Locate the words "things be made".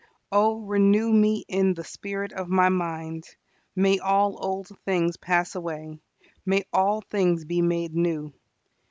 7.01-7.93